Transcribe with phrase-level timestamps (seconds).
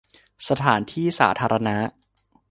[0.49, 1.77] สถานที่สาธารณะ